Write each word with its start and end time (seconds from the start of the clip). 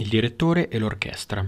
Il 0.00 0.06
direttore 0.06 0.68
e 0.68 0.78
l'orchestra. 0.78 1.44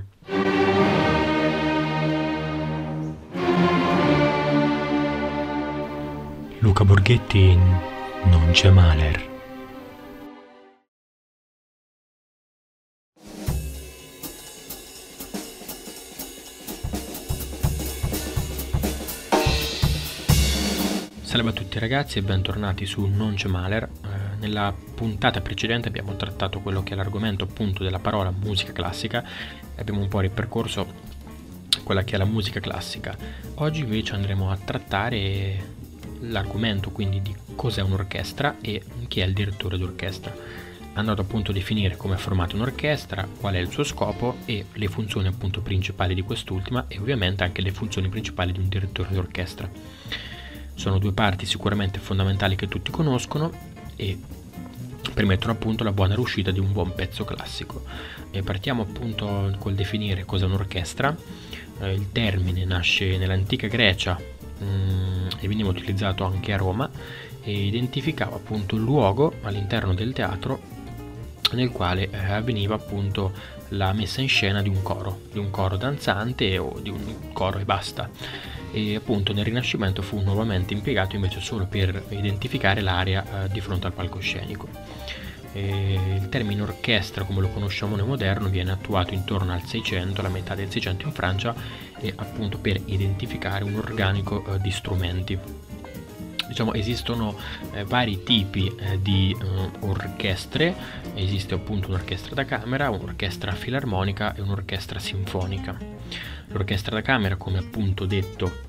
Luca 6.58 6.84
Borghetti 6.84 7.38
in 7.38 7.60
Non 8.24 8.50
c'è 8.50 8.70
Maler. 8.70 9.28
Salve 21.22 21.50
a 21.50 21.52
tutti 21.52 21.78
ragazzi 21.78 22.18
e 22.18 22.22
bentornati 22.22 22.84
su 22.84 23.06
Non 23.06 23.34
c'è 23.34 23.46
Maler. 23.46 23.88
Nella 24.40 24.74
puntata 24.94 25.42
precedente 25.42 25.88
abbiamo 25.88 26.16
trattato 26.16 26.60
quello 26.60 26.82
che 26.82 26.94
è 26.94 26.96
l'argomento 26.96 27.44
appunto 27.44 27.84
della 27.84 27.98
parola 27.98 28.30
musica 28.30 28.72
classica 28.72 29.22
e 29.22 29.80
abbiamo 29.82 30.00
un 30.00 30.08
po' 30.08 30.20
ripercorso 30.20 30.86
quella 31.84 32.04
che 32.04 32.14
è 32.14 32.18
la 32.18 32.24
musica 32.24 32.58
classica. 32.58 33.14
Oggi 33.56 33.80
invece 33.80 34.14
andremo 34.14 34.50
a 34.50 34.56
trattare 34.56 35.62
l'argomento 36.20 36.90
quindi 36.90 37.20
di 37.20 37.36
cos'è 37.54 37.82
un'orchestra 37.82 38.56
e 38.62 38.82
chi 39.08 39.20
è 39.20 39.26
il 39.26 39.34
direttore 39.34 39.76
d'orchestra. 39.76 40.34
Andando 40.94 41.20
appunto 41.20 41.50
a 41.50 41.54
definire 41.54 41.98
come 41.98 42.14
è 42.14 42.18
formata 42.18 42.56
un'orchestra, 42.56 43.28
qual 43.38 43.54
è 43.54 43.58
il 43.58 43.70
suo 43.70 43.84
scopo 43.84 44.38
e 44.46 44.64
le 44.72 44.88
funzioni 44.88 45.26
appunto 45.28 45.60
principali 45.60 46.14
di 46.14 46.22
quest'ultima 46.22 46.86
e 46.88 46.98
ovviamente 46.98 47.44
anche 47.44 47.60
le 47.60 47.72
funzioni 47.72 48.08
principali 48.08 48.52
di 48.52 48.58
un 48.58 48.68
direttore 48.68 49.12
d'orchestra. 49.12 49.70
Sono 50.72 50.98
due 50.98 51.12
parti 51.12 51.44
sicuramente 51.44 51.98
fondamentali 51.98 52.56
che 52.56 52.66
tutti 52.66 52.90
conoscono 52.90 53.52
e 54.00 54.18
permettono 55.12 55.52
appunto 55.52 55.84
la 55.84 55.92
buona 55.92 56.14
riuscita 56.14 56.50
di 56.50 56.58
un 56.58 56.72
buon 56.72 56.94
pezzo 56.94 57.24
classico. 57.24 57.84
E 58.30 58.42
partiamo 58.42 58.82
appunto 58.82 59.54
col 59.58 59.74
definire 59.74 60.24
cosa 60.24 60.46
un'orchestra. 60.46 61.14
Eh, 61.80 61.92
il 61.92 62.10
termine 62.10 62.64
nasce 62.64 63.18
nell'antica 63.18 63.66
Grecia 63.66 64.18
mh, 64.18 64.64
mm, 64.64 65.26
e 65.40 65.48
veniva 65.48 65.68
utilizzato 65.68 66.24
anche 66.24 66.54
a 66.54 66.56
Roma 66.56 66.90
e 67.42 67.66
identificava 67.66 68.36
appunto 68.36 68.74
il 68.74 68.82
luogo 68.82 69.34
all'interno 69.42 69.92
del 69.92 70.12
teatro 70.14 70.78
nel 71.52 71.70
quale 71.70 72.08
eh, 72.10 72.16
avveniva 72.16 72.74
appunto 72.74 73.32
la 73.70 73.92
messa 73.92 74.20
in 74.20 74.28
scena 74.28 74.62
di 74.62 74.68
un 74.68 74.82
coro, 74.82 75.20
di 75.30 75.38
un 75.38 75.50
coro 75.50 75.76
danzante 75.76 76.56
o 76.58 76.78
di 76.80 76.90
un 76.90 77.32
coro 77.32 77.58
e 77.58 77.64
basta 77.64 78.08
e 78.72 78.94
appunto 78.94 79.32
nel 79.32 79.44
Rinascimento 79.44 80.02
fu 80.02 80.20
nuovamente 80.20 80.74
impiegato 80.74 81.16
invece 81.16 81.40
solo 81.40 81.66
per 81.66 82.04
identificare 82.10 82.80
l'area 82.80 83.44
eh, 83.44 83.48
di 83.48 83.60
fronte 83.60 83.86
al 83.86 83.92
palcoscenico. 83.92 84.68
E 85.52 85.98
il 86.14 86.28
termine 86.28 86.62
orchestra 86.62 87.24
come 87.24 87.40
lo 87.40 87.48
conosciamo 87.48 87.96
noi 87.96 88.06
moderno 88.06 88.48
viene 88.48 88.70
attuato 88.70 89.14
intorno 89.14 89.52
al 89.52 89.64
600, 89.64 90.20
alla 90.20 90.28
metà 90.28 90.54
del 90.54 90.70
600 90.70 91.06
in 91.06 91.12
Francia 91.12 91.54
e 91.98 92.12
appunto 92.14 92.58
per 92.58 92.80
identificare 92.84 93.64
un 93.64 93.74
organico 93.74 94.44
eh, 94.44 94.60
di 94.60 94.70
strumenti. 94.70 95.38
Diciamo 96.46 96.72
esistono 96.74 97.36
eh, 97.72 97.84
vari 97.84 98.22
tipi 98.24 98.72
eh, 98.76 99.00
di 99.00 99.36
eh, 99.40 99.70
orchestre, 99.80 100.74
esiste 101.14 101.54
appunto 101.54 101.88
un'orchestra 101.88 102.34
da 102.34 102.44
camera, 102.44 102.90
un'orchestra 102.90 103.52
filarmonica 103.52 104.34
e 104.34 104.40
un'orchestra 104.40 104.98
sinfonica. 104.98 105.78
L'orchestra 106.52 106.96
da 106.96 107.02
camera, 107.02 107.36
come 107.36 107.58
appunto 107.58 108.06
detto 108.06 108.68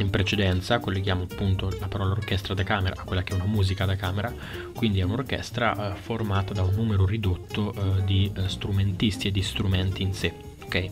in 0.00 0.10
precedenza, 0.10 0.78
colleghiamo 0.78 1.26
appunto 1.30 1.70
la 1.78 1.86
parola 1.86 2.12
orchestra 2.12 2.54
da 2.54 2.62
camera 2.62 2.94
a 2.96 3.04
quella 3.04 3.22
che 3.22 3.32
è 3.32 3.36
una 3.36 3.44
musica 3.44 3.84
da 3.84 3.96
camera, 3.96 4.32
quindi 4.74 5.00
è 5.00 5.02
un'orchestra 5.02 5.92
eh, 5.92 5.96
formata 5.96 6.54
da 6.54 6.62
un 6.62 6.74
numero 6.74 7.04
ridotto 7.04 7.72
eh, 7.72 8.04
di 8.04 8.32
eh, 8.34 8.48
strumentisti 8.48 9.28
e 9.28 9.30
di 9.30 9.42
strumenti 9.42 10.02
in 10.02 10.14
sé. 10.14 10.32
Okay? 10.64 10.90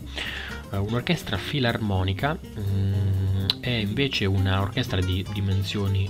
Un'orchestra 0.71 1.37
filarmonica 1.37 2.33
mh, 2.33 2.61
mm, 2.61 3.45
è 3.59 3.69
invece 3.69 4.25
un'orchestra 4.25 5.01
di 5.01 5.25
dimensioni 5.33 6.09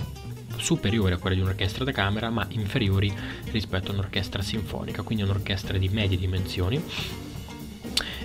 superiori 0.56 1.14
a 1.14 1.16
quelle 1.16 1.34
di 1.34 1.42
un'orchestra 1.42 1.84
da 1.84 1.90
camera, 1.90 2.30
ma 2.30 2.46
inferiori 2.50 3.12
rispetto 3.50 3.90
a 3.90 3.94
un'orchestra 3.94 4.42
sinfonica, 4.42 5.02
quindi 5.02 5.24
un'orchestra 5.24 5.78
di 5.78 5.88
medie 5.88 6.18
dimensioni 6.18 6.80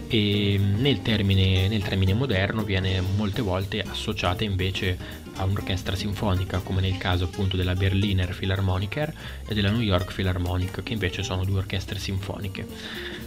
e 0.07 0.57
nel 0.57 1.01
termine, 1.01 1.67
nel 1.67 1.83
termine 1.83 2.13
moderno 2.13 2.63
viene 2.63 3.01
molte 3.01 3.41
volte 3.41 3.81
associata 3.81 4.43
invece 4.43 4.97
a 5.35 5.43
un'orchestra 5.43 5.95
sinfonica 5.95 6.59
come 6.59 6.81
nel 6.81 6.97
caso 6.97 7.25
appunto 7.25 7.57
della 7.57 7.75
Berliner 7.75 8.35
Philharmoniker 8.35 9.13
e 9.47 9.53
della 9.53 9.69
New 9.69 9.81
York 9.81 10.13
Philharmonic 10.13 10.81
che 10.83 10.93
invece 10.93 11.23
sono 11.23 11.43
due 11.43 11.59
orchestre 11.59 11.99
sinfoniche. 11.99 12.65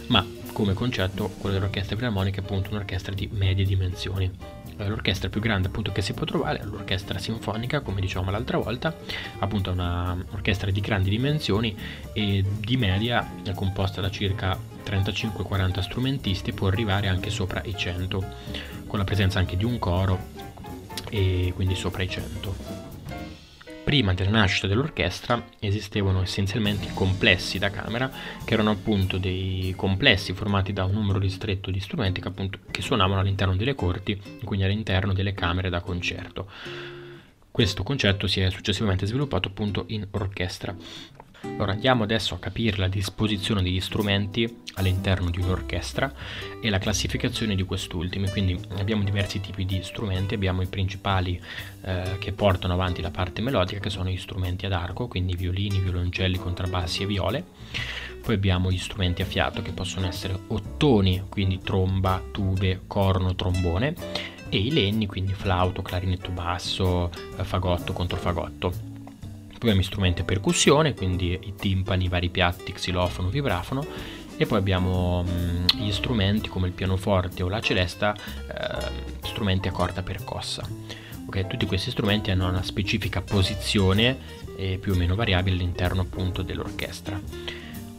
Ma 0.07 0.25
come 0.51 0.73
concetto 0.73 1.29
quella 1.37 1.55
dell'orchestra 1.55 1.95
filarmonica 1.95 2.41
è 2.41 2.43
appunto 2.43 2.71
un'orchestra 2.71 3.13
di 3.13 3.29
medie 3.31 3.65
dimensioni 3.65 4.29
l'orchestra 4.77 5.29
più 5.29 5.41
grande 5.41 5.67
appunto 5.67 5.91
che 5.91 6.01
si 6.01 6.13
può 6.13 6.25
trovare 6.25 6.59
è 6.59 6.63
l'orchestra 6.63 7.19
sinfonica 7.19 7.81
come 7.81 8.01
dicevamo 8.01 8.31
l'altra 8.31 8.57
volta 8.57 8.95
appunto 9.39 9.69
è 9.69 9.73
un'orchestra 9.73 10.71
di 10.71 10.81
grandi 10.81 11.09
dimensioni 11.09 11.75
e 12.13 12.43
di 12.59 12.77
media 12.77 13.27
è 13.43 13.53
composta 13.53 14.01
da 14.01 14.09
circa 14.09 14.57
35-40 14.83 15.79
strumentisti 15.79 16.51
può 16.53 16.67
arrivare 16.67 17.07
anche 17.07 17.29
sopra 17.29 17.61
i 17.65 17.75
100 17.75 18.25
con 18.87 18.99
la 18.99 19.05
presenza 19.05 19.39
anche 19.39 19.55
di 19.57 19.65
un 19.65 19.79
coro 19.79 20.19
e 21.09 21.51
quindi 21.55 21.75
sopra 21.75 22.03
i 22.03 22.09
100 22.09 23.00
prima 23.91 24.13
della 24.13 24.29
nascita 24.29 24.67
dell'orchestra 24.67 25.47
esistevano 25.59 26.21
essenzialmente 26.21 26.85
i 26.85 26.93
complessi 26.93 27.59
da 27.59 27.69
camera, 27.69 28.09
che 28.45 28.53
erano 28.53 28.71
appunto 28.71 29.17
dei 29.17 29.73
complessi 29.75 30.31
formati 30.31 30.71
da 30.71 30.85
un 30.85 30.93
numero 30.93 31.19
ristretto 31.19 31.69
di 31.69 31.81
strumenti 31.81 32.21
che, 32.21 32.29
appunto, 32.29 32.59
che 32.71 32.81
suonavano 32.81 33.19
all'interno 33.19 33.53
delle 33.53 33.75
corti, 33.75 34.17
quindi 34.45 34.63
all'interno 34.63 35.11
delle 35.11 35.33
camere 35.33 35.69
da 35.69 35.81
concerto. 35.81 36.49
Questo 37.51 37.83
concetto 37.83 38.27
si 38.27 38.39
è 38.39 38.49
successivamente 38.49 39.05
sviluppato 39.05 39.49
appunto 39.49 39.83
in 39.87 40.07
orchestra. 40.11 40.73
Allora 41.43 41.71
andiamo 41.71 42.03
adesso 42.03 42.35
a 42.35 42.39
capire 42.39 42.77
la 42.77 42.87
disposizione 42.87 43.63
degli 43.63 43.81
strumenti 43.81 44.61
all'interno 44.75 45.29
di 45.29 45.39
un'orchestra 45.39 46.11
e 46.61 46.69
la 46.69 46.77
classificazione 46.77 47.55
di 47.55 47.63
quest'ultimi. 47.63 48.29
Quindi 48.29 48.59
abbiamo 48.77 49.03
diversi 49.03 49.39
tipi 49.39 49.65
di 49.65 49.81
strumenti, 49.81 50.35
abbiamo 50.35 50.61
i 50.61 50.67
principali 50.67 51.41
eh, 51.81 52.17
che 52.19 52.31
portano 52.31 52.73
avanti 52.73 53.01
la 53.01 53.09
parte 53.09 53.41
melodica 53.41 53.79
che 53.79 53.89
sono 53.89 54.09
gli 54.09 54.17
strumenti 54.17 54.67
ad 54.67 54.73
arco, 54.73 55.07
quindi 55.07 55.35
violini, 55.35 55.79
violoncelli, 55.79 56.37
contrabbassi 56.37 57.03
e 57.03 57.07
viole. 57.07 57.43
Poi 58.21 58.35
abbiamo 58.35 58.71
gli 58.71 58.77
strumenti 58.77 59.23
a 59.23 59.25
fiato 59.25 59.63
che 59.63 59.71
possono 59.71 60.07
essere 60.07 60.37
ottoni, 60.47 61.23
quindi 61.27 61.57
tromba, 61.57 62.21
tube, 62.31 62.81
corno, 62.85 63.33
trombone 63.33 63.95
e 64.47 64.57
i 64.57 64.71
legni, 64.71 65.07
quindi 65.07 65.33
flauto, 65.33 65.81
clarinetto 65.81 66.29
basso, 66.29 67.09
fagotto, 67.41 67.93
controfagotto 67.93 68.90
poi 69.61 69.69
abbiamo 69.69 69.83
strumenti 69.83 70.21
a 70.21 70.23
percussione, 70.23 70.95
quindi 70.95 71.37
i 71.39 71.53
timpani, 71.55 72.05
i 72.05 72.07
vari 72.07 72.29
piatti, 72.29 72.71
xilofono, 72.71 73.29
vibrafono 73.29 73.85
e 74.35 74.47
poi 74.47 74.57
abbiamo 74.57 75.21
mh, 75.21 75.77
gli 75.77 75.91
strumenti 75.91 76.49
come 76.49 76.65
il 76.65 76.73
pianoforte 76.73 77.43
o 77.43 77.47
la 77.47 77.61
celesta, 77.61 78.15
eh, 78.15 79.17
strumenti 79.21 79.67
a 79.67 79.71
corda 79.71 80.01
percossa. 80.01 80.67
Okay, 81.27 81.45
tutti 81.45 81.67
questi 81.67 81.91
strumenti 81.91 82.31
hanno 82.31 82.49
una 82.49 82.63
specifica 82.63 83.21
posizione 83.21 84.17
eh, 84.57 84.79
più 84.81 84.93
o 84.93 84.95
meno 84.95 85.13
variabile 85.13 85.57
all'interno 85.57 86.01
appunto 86.01 86.41
dell'orchestra. 86.41 87.21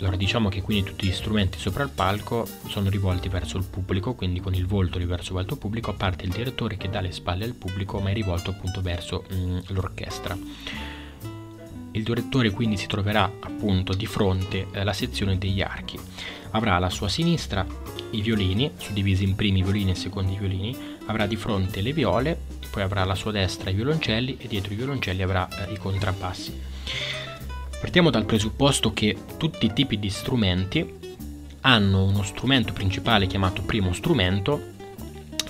Allora 0.00 0.16
diciamo 0.16 0.48
che 0.48 0.62
quindi 0.62 0.90
tutti 0.90 1.06
gli 1.06 1.12
strumenti 1.12 1.60
sopra 1.60 1.84
il 1.84 1.90
palco 1.90 2.44
sono 2.66 2.90
rivolti 2.90 3.28
verso 3.28 3.56
il 3.56 3.64
pubblico, 3.70 4.14
quindi 4.14 4.40
con 4.40 4.52
il 4.52 4.66
volto 4.66 4.98
riverso 4.98 5.32
verso 5.32 5.52
il 5.52 5.60
pubblico, 5.60 5.90
a 5.90 5.94
parte 5.94 6.24
il 6.24 6.32
direttore 6.32 6.76
che 6.76 6.90
dà 6.90 7.00
le 7.00 7.12
spalle 7.12 7.44
al 7.44 7.54
pubblico 7.54 8.00
ma 8.00 8.10
è 8.10 8.12
rivolto 8.12 8.50
appunto 8.50 8.82
verso 8.82 9.22
mh, 9.30 9.58
l'orchestra. 9.68 10.36
Il 11.92 12.02
direttore 12.02 12.50
quindi 12.50 12.76
si 12.76 12.86
troverà 12.86 13.24
appunto 13.40 13.94
di 13.94 14.06
fronte 14.06 14.66
alla 14.72 14.92
sezione 14.92 15.38
degli 15.38 15.60
archi. 15.60 15.98
Avrà 16.52 16.74
alla 16.74 16.90
sua 16.90 17.08
sinistra 17.08 17.66
i 18.10 18.20
violini, 18.20 18.72
suddivisi 18.78 19.24
in 19.24 19.34
primi 19.34 19.62
violini 19.62 19.92
e 19.92 19.94
secondi 19.94 20.36
violini, 20.36 20.76
avrà 21.06 21.26
di 21.26 21.36
fronte 21.36 21.80
le 21.80 21.92
viole, 21.92 22.38
poi 22.70 22.82
avrà 22.82 23.02
alla 23.02 23.14
sua 23.14 23.30
destra 23.30 23.70
i 23.70 23.74
violoncelli 23.74 24.38
e 24.38 24.48
dietro 24.48 24.72
i 24.72 24.76
violoncelli 24.76 25.22
avrà 25.22 25.46
eh, 25.48 25.72
i 25.72 25.76
contrabbassi. 25.76 26.58
Partiamo 27.80 28.10
dal 28.10 28.24
presupposto 28.24 28.92
che 28.92 29.16
tutti 29.36 29.66
i 29.66 29.72
tipi 29.72 29.98
di 29.98 30.08
strumenti 30.08 31.00
hanno 31.62 32.04
uno 32.04 32.22
strumento 32.22 32.72
principale 32.72 33.26
chiamato 33.26 33.62
primo 33.62 33.92
strumento 33.92 34.71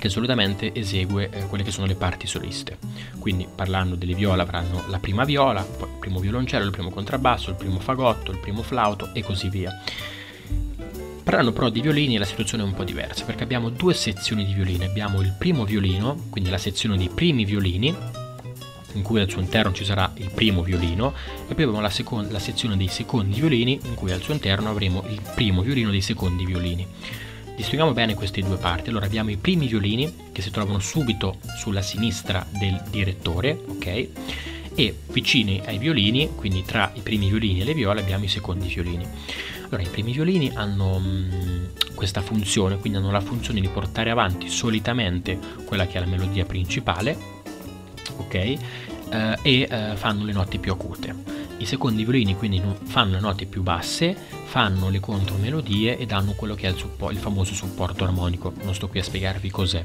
che 0.02 0.08
solitamente 0.08 0.75
esegue 0.75 1.31
eh, 1.31 1.46
quelle 1.46 1.62
che 1.62 1.70
sono 1.70 1.87
le 1.87 1.94
parti 1.94 2.26
soliste. 2.26 2.76
Quindi 3.20 3.46
parlando 3.54 3.94
delle 3.94 4.14
viole 4.14 4.43
avranno 4.43 4.82
la 4.88 4.99
prima 4.99 5.22
viola, 5.22 5.62
poi 5.62 5.88
il 5.88 5.99
primo 6.00 6.19
violoncello, 6.19 6.64
il 6.64 6.72
primo 6.72 6.90
contrabbasso, 6.90 7.50
il 7.50 7.56
primo 7.56 7.78
fagotto, 7.78 8.32
il 8.32 8.38
primo 8.38 8.62
flauto 8.62 9.10
e 9.14 9.22
così 9.22 9.49
via. 9.49 9.70
Parlando 11.22 11.52
però 11.52 11.69
di 11.69 11.81
violini 11.81 12.19
la 12.19 12.25
situazione 12.25 12.64
è 12.64 12.66
un 12.66 12.75
po' 12.75 12.82
diversa 12.82 13.25
perché 13.25 13.44
abbiamo 13.44 13.69
due 13.69 13.94
sezioni 13.94 14.44
di 14.44 14.52
violini. 14.54 14.87
Abbiamo 14.87 15.20
il 15.20 15.37
primo 15.38 15.64
violino, 15.64 16.26
quindi 16.31 16.50
la 16.50 16.58
sezione 16.58 16.96
dei 16.96 17.08
primi 17.08 17.44
violini, 17.44 17.94
in 18.94 19.02
cui 19.02 19.20
al 19.20 19.31
suo 19.31 19.40
interno 19.40 19.72
ci 19.72 19.84
sarà 19.84 20.10
il 20.16 20.32
primo 20.34 20.62
violino 20.62 21.14
e 21.46 21.55
poi 21.55 21.62
abbiamo 21.62 21.81
la, 21.81 21.90
seconda, 21.90 22.32
la 22.32 22.40
sezione 22.40 22.76
dei 22.76 22.88
secondi 22.88 23.38
violini 23.38 23.78
in 23.84 23.94
cui 23.94 24.10
al 24.10 24.20
suo 24.20 24.34
interno 24.34 24.69
avremo 24.69 25.05
il 25.08 25.22
primo 25.37 25.62
violino 25.62 25.93
dei 25.93 26.02
secondi 26.02 26.44
violini. 26.44 26.88
Distinguiamo 27.54 27.93
bene 27.93 28.14
queste 28.14 28.40
due 28.40 28.56
parti. 28.56 28.90
Allora 28.90 29.06
abbiamo 29.06 29.31
i 29.31 29.37
primi 29.37 29.66
violini 29.66 30.31
che 30.32 30.43
si 30.43 30.50
trovano 30.50 30.78
subito 30.78 31.38
sulla 31.58 31.82
sinistra 31.82 32.44
del 32.50 32.82
direttore, 32.90 33.58
ok? 33.66 34.08
E 34.75 34.96
vicini 35.08 35.60
ai 35.64 35.78
violini, 35.78 36.31
quindi 36.34 36.64
tra 36.64 36.90
i 36.94 37.00
primi 37.00 37.28
violini 37.28 37.60
e 37.60 37.64
le 37.64 37.75
viole, 37.75 38.00
abbiamo 38.00 38.25
i 38.25 38.28
secondi 38.28 38.69
violini. 38.69 39.06
Allora, 39.64 39.82
i 39.82 39.88
primi 39.88 40.12
violini 40.12 40.50
hanno 40.54 40.99
mh, 40.99 41.04
mm, 41.06 41.64
questa 41.94 42.22
funzione, 42.22 42.78
quindi 42.78 42.99
hanno 42.99 43.10
la 43.10 43.20
funzione 43.20 43.60
di 43.60 43.69
portare 43.69 44.10
avanti 44.10 44.48
solitamente 44.48 45.38
quella 45.64 45.87
che 45.87 45.98
è 45.98 46.00
la 46.00 46.06
melodia 46.06 46.44
principale, 46.44 47.16
ok? 48.16 48.34
Eh, 48.34 48.58
e 49.43 49.69
eh, 49.70 49.93
fanno 49.94 50.25
le 50.25 50.32
note 50.32 50.58
più 50.58 50.72
acute. 50.72 51.14
I 51.62 51.64
secondi 51.64 52.03
violini 52.03 52.35
quindi 52.35 52.61
fanno 52.82 53.12
le 53.12 53.20
note 53.20 53.47
più 53.47 53.62
basse, 53.62 54.17
fanno 54.47 54.88
le 54.88 54.99
contromelodie 54.99 55.97
e 55.97 56.06
danno 56.06 56.32
quello 56.32 56.56
che 56.56 56.67
è 56.67 56.70
il, 56.70 56.76
suppo- 56.76 57.12
il 57.12 57.19
famoso 57.19 57.55
supporto 57.55 58.03
armonico. 58.03 58.53
Non 58.64 58.75
sto 58.75 58.88
qui 58.88 58.99
a 58.99 59.05
spiegarvi 59.05 59.49
cos'è. 59.49 59.85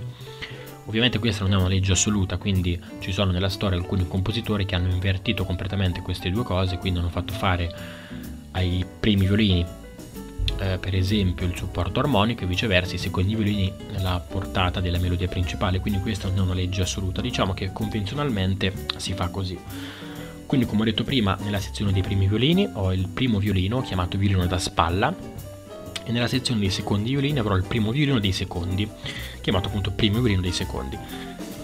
Ovviamente 0.86 1.20
questa 1.20 1.44
non 1.44 1.54
è 1.54 1.56
una 1.56 1.68
legge 1.68 1.92
assoluta, 1.92 2.38
quindi 2.38 2.82
ci 2.98 3.12
sono 3.12 3.30
nella 3.30 3.48
storia 3.48 3.78
alcuni 3.78 4.08
compositori 4.08 4.66
che 4.66 4.74
hanno 4.74 4.90
invertito 4.90 5.46
completamente 5.46 6.02
queste 6.02 6.32
due 6.32 6.44
cose, 6.44 6.80
quindi 6.80 6.98
hanno 6.98 7.10
fatto 7.10 7.34
fare 7.34 7.72
ai 8.54 8.84
primi 9.00 9.28
violini 9.28 9.64
eh, 10.58 10.80
per 10.80 10.96
esempio 10.96 11.46
il 11.46 11.56
supporto 11.56 12.00
armonico 12.00 12.44
e 12.44 12.48
viceversa 12.48 12.96
i 12.96 12.98
secondi 12.98 13.36
violini 13.36 13.72
la 14.00 14.20
portata 14.20 14.80
della 14.80 14.98
melodia 14.98 15.28
principale, 15.28 15.80
quindi 15.80 16.00
questa 16.00 16.28
non 16.28 16.38
è 16.38 16.42
una 16.42 16.54
legge 16.56 16.82
assoluta, 16.82 17.22
diciamo 17.22 17.54
che 17.54 17.72
convenzionalmente 17.72 18.74
si 18.96 19.14
fa 19.14 19.28
così. 19.28 19.60
Quindi 20.48 20.66
come 20.66 20.82
ho 20.82 20.86
detto 20.86 21.04
prima, 21.04 21.38
nella 21.42 21.60
sezione 21.60 21.92
dei 21.92 22.02
primi 22.02 22.26
violini 22.26 22.70
ho 22.72 22.94
il 22.94 23.10
primo 23.10 23.38
violino 23.38 23.82
chiamato 23.82 24.18
violino 24.18 24.46
da 24.48 24.58
spalla 24.58 25.14
e 26.06 26.12
nella 26.14 26.28
sezione 26.28 26.62
dei 26.62 26.70
secondi 26.70 27.10
violini 27.10 27.38
avrò 27.38 27.56
il 27.58 27.66
primo 27.66 27.92
violino 27.92 28.18
dei 28.18 28.32
secondi, 28.32 28.90
chiamato 29.42 29.68
appunto 29.68 29.92
primo 29.92 30.20
violino 30.20 30.40
dei 30.40 30.54
secondi. 30.54 30.98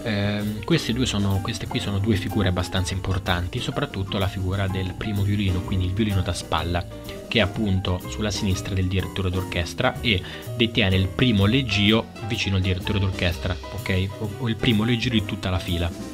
Eh, 0.02 0.60
queste, 0.64 1.06
sono, 1.06 1.40
queste 1.42 1.66
qui 1.66 1.80
sono 1.80 1.98
due 1.98 2.16
figure 2.16 2.48
abbastanza 2.48 2.92
importanti, 2.92 3.58
soprattutto 3.58 4.18
la 4.18 4.28
figura 4.28 4.68
del 4.68 4.92
primo 4.92 5.22
violino, 5.22 5.62
quindi 5.62 5.86
il 5.86 5.94
violino 5.94 6.20
da 6.20 6.34
spalla, 6.34 6.86
che 7.26 7.38
è 7.38 7.40
appunto 7.40 8.02
sulla 8.08 8.30
sinistra 8.30 8.74
del 8.74 8.86
direttore 8.86 9.30
d'orchestra 9.30 9.98
e 10.02 10.22
detiene 10.58 10.96
il 10.96 11.08
primo 11.08 11.46
leggio 11.46 12.08
vicino 12.28 12.56
al 12.56 12.62
direttore 12.62 12.98
d'orchestra, 12.98 13.56
ok? 13.76 14.08
O, 14.18 14.30
o 14.40 14.48
il 14.50 14.56
primo 14.56 14.84
leggio 14.84 15.08
di 15.08 15.24
tutta 15.24 15.48
la 15.48 15.58
fila. 15.58 16.13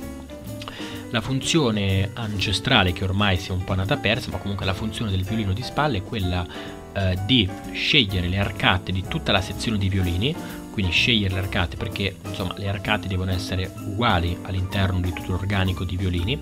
La 1.10 1.20
funzione 1.20 2.10
ancestrale 2.14 2.92
che 2.92 3.02
ormai 3.02 3.36
si 3.36 3.50
è 3.50 3.52
un 3.52 3.64
po' 3.64 3.72
andata 3.72 3.96
persa, 3.96 4.30
ma 4.30 4.38
comunque 4.38 4.64
la 4.64 4.74
funzione 4.74 5.10
del 5.10 5.24
violino 5.24 5.52
di 5.52 5.62
spalle 5.62 5.98
è 5.98 6.02
quella 6.02 6.46
eh, 6.92 7.18
di 7.26 7.48
scegliere 7.72 8.28
le 8.28 8.38
arcate 8.38 8.92
di 8.92 9.04
tutta 9.08 9.32
la 9.32 9.40
sezione 9.40 9.76
di 9.76 9.88
violini, 9.88 10.34
quindi 10.70 10.92
scegliere 10.92 11.34
le 11.34 11.40
arcate 11.40 11.76
perché 11.76 12.16
insomma 12.24 12.54
le 12.56 12.68
arcate 12.68 13.08
devono 13.08 13.32
essere 13.32 13.72
uguali 13.86 14.38
all'interno 14.42 15.00
di 15.00 15.12
tutto 15.12 15.32
l'organico 15.32 15.82
di 15.84 15.96
violini, 15.96 16.40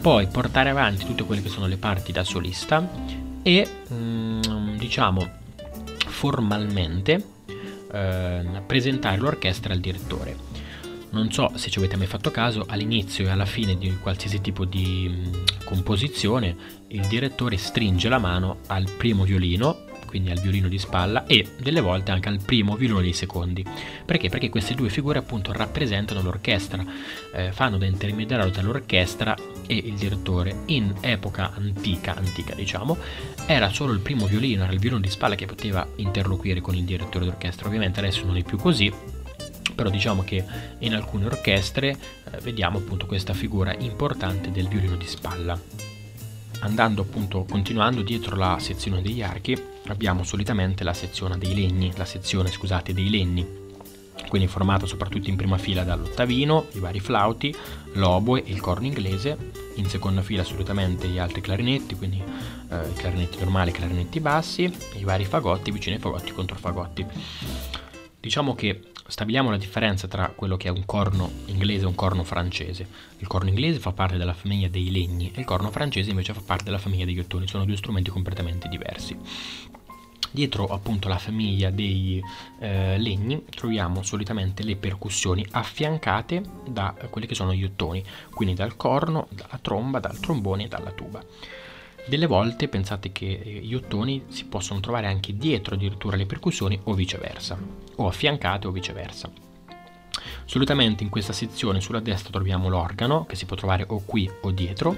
poi 0.00 0.28
portare 0.28 0.70
avanti 0.70 1.04
tutte 1.04 1.24
quelle 1.24 1.42
che 1.42 1.48
sono 1.48 1.66
le 1.66 1.76
parti 1.76 2.12
da 2.12 2.22
solista 2.22 2.88
e 3.42 3.68
mm, 3.92 4.76
diciamo 4.76 5.28
formalmente 6.06 7.24
eh, 7.92 8.62
presentare 8.64 9.18
l'orchestra 9.18 9.72
al 9.72 9.80
direttore. 9.80 10.47
Non 11.10 11.32
so 11.32 11.52
se 11.54 11.70
ci 11.70 11.78
avete 11.78 11.96
mai 11.96 12.06
fatto 12.06 12.30
caso, 12.30 12.64
all'inizio 12.68 13.26
e 13.26 13.30
alla 13.30 13.46
fine 13.46 13.78
di 13.78 13.96
qualsiasi 13.96 14.40
tipo 14.40 14.64
di 14.66 15.08
mm, 15.08 15.32
composizione 15.64 16.56
il 16.88 17.06
direttore 17.06 17.56
stringe 17.56 18.08
la 18.08 18.18
mano 18.18 18.58
al 18.66 18.90
primo 18.96 19.24
violino, 19.24 19.86
quindi 20.06 20.30
al 20.30 20.40
violino 20.40 20.68
di 20.68 20.78
spalla, 20.78 21.26
e 21.26 21.46
delle 21.60 21.80
volte 21.80 22.10
anche 22.10 22.28
al 22.28 22.40
primo 22.44 22.76
violino 22.76 23.00
dei 23.00 23.14
secondi. 23.14 23.64
Perché? 24.04 24.28
Perché 24.28 24.50
queste 24.50 24.74
due 24.74 24.90
figure 24.90 25.18
appunto 25.18 25.52
rappresentano 25.52 26.20
l'orchestra, 26.20 26.84
eh, 27.32 27.52
fanno 27.52 27.78
da 27.78 27.86
intermediario 27.86 28.50
tra 28.50 28.62
l'orchestra 28.62 29.34
e 29.66 29.76
il 29.76 29.94
direttore. 29.94 30.62
In 30.66 30.94
epoca 31.00 31.52
antica, 31.54 32.16
antica 32.16 32.54
diciamo, 32.54 32.96
era 33.46 33.70
solo 33.70 33.92
il 33.92 34.00
primo 34.00 34.26
violino, 34.26 34.64
era 34.64 34.72
il 34.72 34.78
violino 34.78 35.00
di 35.00 35.10
spalla 35.10 35.34
che 35.34 35.46
poteva 35.46 35.86
interloquire 35.96 36.60
con 36.60 36.74
il 36.74 36.84
direttore 36.84 37.24
d'orchestra. 37.24 37.66
Ovviamente 37.66 38.00
adesso 38.00 38.24
non 38.24 38.36
è 38.36 38.42
più 38.42 38.58
così, 38.58 38.92
però 39.78 39.90
diciamo 39.90 40.24
che 40.24 40.44
in 40.78 40.92
alcune 40.92 41.26
orchestre 41.26 41.90
eh, 41.90 42.40
vediamo 42.40 42.78
appunto 42.78 43.06
questa 43.06 43.32
figura 43.32 43.72
importante 43.78 44.50
del 44.50 44.66
violino 44.66 44.96
di 44.96 45.06
spalla. 45.06 45.56
Andando 46.62 47.02
appunto 47.02 47.44
continuando 47.44 48.02
dietro 48.02 48.34
la 48.34 48.56
sezione 48.58 49.02
degli 49.02 49.22
archi 49.22 49.56
abbiamo 49.86 50.24
solitamente 50.24 50.82
la 50.82 50.94
sezione 50.94 51.38
dei 51.38 51.54
legni, 51.54 51.92
la 51.94 52.04
sezione 52.04 52.50
scusate 52.50 52.92
dei 52.92 53.08
legni, 53.08 53.46
quindi 54.26 54.48
formata 54.48 54.84
soprattutto 54.84 55.30
in 55.30 55.36
prima 55.36 55.58
fila 55.58 55.84
dall'ottavino, 55.84 56.66
i 56.72 56.80
vari 56.80 56.98
flauti, 56.98 57.54
l'oboe 57.92 58.42
e 58.42 58.50
il 58.50 58.60
corno 58.60 58.84
inglese, 58.84 59.52
in 59.76 59.88
seconda 59.88 60.22
fila 60.22 60.42
solitamente 60.42 61.06
gli 61.06 61.18
altri 61.18 61.40
clarinetti, 61.40 61.94
quindi 61.94 62.20
eh, 62.20 62.88
i 62.88 62.94
clarinetti 62.94 63.38
normali, 63.38 63.70
i 63.70 63.74
clarinetti 63.74 64.18
bassi, 64.18 64.64
i 64.96 65.04
vari 65.04 65.24
fagotti, 65.24 65.70
vicino 65.70 65.94
ai 65.94 66.00
fagotti, 66.00 66.32
controfagotti. 66.32 67.06
Diciamo 68.18 68.56
che 68.56 68.82
stabiliamo 69.08 69.50
la 69.50 69.56
differenza 69.56 70.06
tra 70.06 70.28
quello 70.28 70.56
che 70.58 70.68
è 70.68 70.70
un 70.70 70.84
corno 70.84 71.30
inglese 71.46 71.84
e 71.84 71.88
un 71.88 71.94
corno 71.94 72.24
francese. 72.24 72.86
Il 73.18 73.26
corno 73.26 73.48
inglese 73.48 73.78
fa 73.78 73.92
parte 73.92 74.18
della 74.18 74.34
famiglia 74.34 74.68
dei 74.68 74.90
legni 74.90 75.32
e 75.34 75.40
il 75.40 75.46
corno 75.46 75.70
francese 75.70 76.10
invece 76.10 76.34
fa 76.34 76.42
parte 76.44 76.64
della 76.64 76.78
famiglia 76.78 77.06
degli 77.06 77.18
ottoni, 77.18 77.48
sono 77.48 77.64
due 77.64 77.76
strumenti 77.76 78.10
completamente 78.10 78.68
diversi. 78.68 79.16
Dietro 80.30 80.66
appunto 80.66 81.08
la 81.08 81.16
famiglia 81.16 81.70
dei 81.70 82.22
eh, 82.60 82.98
legni 82.98 83.44
troviamo 83.48 84.02
solitamente 84.02 84.62
le 84.62 84.76
percussioni 84.76 85.44
affiancate 85.52 86.42
da 86.68 86.94
quelli 87.08 87.26
che 87.26 87.34
sono 87.34 87.54
gli 87.54 87.64
ottoni, 87.64 88.04
quindi 88.34 88.54
dal 88.54 88.76
corno, 88.76 89.26
dalla 89.30 89.58
tromba, 89.62 90.00
dal 90.00 90.20
trombone 90.20 90.64
e 90.64 90.68
dalla 90.68 90.90
tuba. 90.90 91.24
Delle 92.08 92.26
volte 92.26 92.68
pensate 92.68 93.12
che 93.12 93.38
eh, 93.44 93.60
gli 93.60 93.74
ottoni 93.74 94.24
si 94.28 94.46
possono 94.46 94.80
trovare 94.80 95.08
anche 95.08 95.36
dietro 95.36 95.74
addirittura 95.74 96.16
le 96.16 96.24
percussioni 96.24 96.80
o 96.84 96.94
viceversa, 96.94 97.58
o 97.96 98.06
affiancate 98.06 98.66
o 98.66 98.70
viceversa. 98.70 99.30
Solitamente 100.46 101.02
in 101.02 101.10
questa 101.10 101.34
sezione 101.34 101.82
sulla 101.82 102.00
destra 102.00 102.30
troviamo 102.30 102.70
l'organo 102.70 103.26
che 103.26 103.36
si 103.36 103.44
può 103.44 103.56
trovare 103.56 103.84
o 103.86 104.02
qui 104.06 104.28
o 104.40 104.50
dietro 104.50 104.96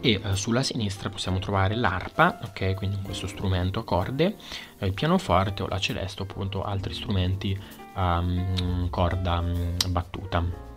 e 0.00 0.20
eh, 0.20 0.34
sulla 0.34 0.64
sinistra 0.64 1.10
possiamo 1.10 1.38
trovare 1.38 1.76
l'arpa, 1.76 2.40
ok, 2.42 2.74
quindi 2.74 2.98
questo 3.02 3.28
strumento 3.28 3.78
a 3.78 3.84
corde, 3.84 4.34
eh, 4.78 4.86
il 4.86 4.94
pianoforte 4.94 5.62
o 5.62 5.68
la 5.68 5.78
celeste, 5.78 6.22
appunto 6.22 6.64
altri 6.64 6.92
strumenti 6.92 7.56
a 7.94 8.18
um, 8.18 8.90
corda 8.90 9.38
um, 9.38 9.76
battuta. 9.90 10.67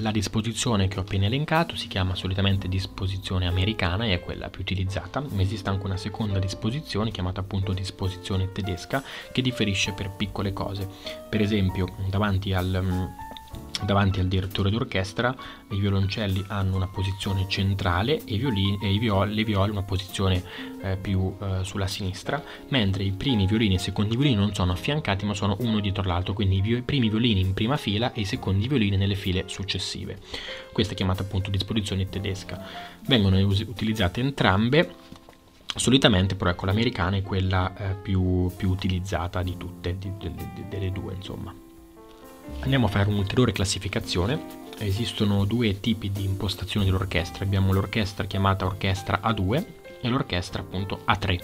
La 0.00 0.10
disposizione 0.12 0.88
che 0.88 0.98
ho 0.98 1.02
appena 1.02 1.26
elencato 1.26 1.76
si 1.76 1.86
chiama 1.86 2.14
solitamente 2.14 2.68
disposizione 2.68 3.46
americana 3.46 4.06
e 4.06 4.14
è 4.14 4.20
quella 4.20 4.48
più 4.48 4.62
utilizzata, 4.62 5.20
ma 5.20 5.42
esiste 5.42 5.68
anche 5.68 5.84
una 5.84 5.98
seconda 5.98 6.38
disposizione 6.38 7.10
chiamata 7.10 7.40
appunto 7.40 7.74
disposizione 7.74 8.50
tedesca 8.50 9.02
che 9.30 9.42
differisce 9.42 9.92
per 9.92 10.10
piccole 10.10 10.54
cose. 10.54 10.88
Per 11.28 11.42
esempio, 11.42 11.86
davanti 12.08 12.54
al 12.54 12.80
mm, 12.82 13.29
Davanti 13.82 14.20
al 14.20 14.26
direttore 14.26 14.70
d'orchestra 14.70 15.34
i 15.70 15.78
violoncelli 15.78 16.44
hanno 16.48 16.76
una 16.76 16.86
posizione 16.86 17.46
centrale 17.48 18.22
e, 18.24 18.36
violini, 18.36 18.78
e 18.82 18.98
viol, 18.98 19.30
le 19.30 19.44
viole 19.44 19.70
una 19.70 19.82
posizione 19.82 20.42
eh, 20.82 20.96
più 20.96 21.34
eh, 21.40 21.64
sulla 21.64 21.86
sinistra, 21.86 22.42
mentre 22.68 23.02
i 23.04 23.12
primi 23.12 23.46
violini 23.46 23.74
e 23.74 23.76
i 23.76 23.80
secondi 23.80 24.16
violini 24.16 24.36
non 24.36 24.54
sono 24.54 24.72
affiancati 24.72 25.24
ma 25.24 25.34
sono 25.34 25.56
uno 25.60 25.80
dietro 25.80 26.02
l'altro, 26.02 26.34
quindi 26.34 26.60
i, 26.62 26.76
i 26.76 26.82
primi 26.82 27.08
violini 27.08 27.40
in 27.40 27.54
prima 27.54 27.76
fila 27.76 28.12
e 28.12 28.20
i 28.20 28.24
secondi 28.24 28.68
violini 28.68 28.96
nelle 28.96 29.14
file 29.14 29.44
successive. 29.46 30.18
Questa 30.72 30.92
è 30.92 30.96
chiamata 30.96 31.22
appunto 31.22 31.50
disposizione 31.50 32.08
tedesca. 32.08 32.62
Vengono 33.06 33.38
us- 33.38 33.60
utilizzate 33.60 34.20
entrambe 34.20 35.08
Solitamente 35.72 36.34
però 36.34 36.50
ecco 36.50 36.66
l'americana 36.66 37.16
è 37.16 37.22
quella 37.22 37.72
eh, 37.76 37.94
più, 37.94 38.50
più, 38.56 38.70
utilizzata 38.70 39.40
di 39.42 39.56
tutte, 39.56 39.96
di, 39.96 40.12
di, 40.18 40.34
delle 40.68 40.90
due 40.90 41.14
insomma. 41.14 41.54
Andiamo 42.60 42.86
a 42.86 42.88
fare 42.88 43.08
un'ulteriore 43.08 43.52
classificazione. 43.52 44.58
Esistono 44.78 45.44
due 45.44 45.80
tipi 45.80 46.10
di 46.10 46.24
impostazione 46.24 46.86
dell'orchestra. 46.86 47.44
Abbiamo 47.44 47.72
l'orchestra 47.72 48.26
chiamata 48.26 48.64
orchestra 48.64 49.20
A2 49.22 49.64
e 50.00 50.08
l'orchestra 50.08 50.62
appunto 50.62 51.02
A3. 51.06 51.40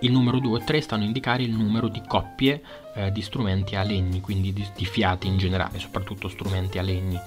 Il 0.00 0.12
numero 0.12 0.38
2 0.38 0.60
e 0.60 0.64
3 0.64 0.80
stanno 0.80 1.02
a 1.04 1.06
indicare 1.06 1.42
il 1.42 1.52
numero 1.52 1.88
di 1.88 2.02
coppie 2.06 2.62
eh, 2.94 3.10
di 3.10 3.22
strumenti 3.22 3.76
a 3.76 3.82
legni, 3.82 4.20
quindi 4.20 4.52
di, 4.52 4.66
di 4.76 4.84
fiati 4.84 5.26
in 5.26 5.38
generale, 5.38 5.78
soprattutto 5.78 6.28
strumenti 6.28 6.78
a 6.78 6.82
legni. 6.82 7.18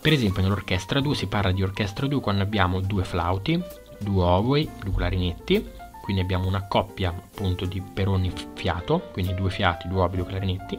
Per 0.00 0.12
esempio 0.12 0.42
nell'orchestra 0.42 1.00
2 1.00 1.14
si 1.14 1.26
parla 1.26 1.50
di 1.50 1.62
orchestra 1.62 2.06
2 2.06 2.20
quando 2.20 2.42
abbiamo 2.42 2.80
due 2.80 3.02
flauti, 3.02 3.60
due 3.98 4.22
oboe, 4.22 4.68
due 4.84 4.94
clarinetti, 4.94 5.68
quindi 6.06 6.22
abbiamo 6.22 6.46
una 6.46 6.68
coppia 6.68 7.08
appunto 7.08 7.64
di 7.64 7.80
per 7.80 8.06
ogni 8.06 8.32
fiato, 8.54 9.08
quindi 9.10 9.34
due 9.34 9.50
fiati, 9.50 9.88
due 9.88 10.02
obi, 10.02 10.18
due 10.18 10.26
clarinetti. 10.26 10.78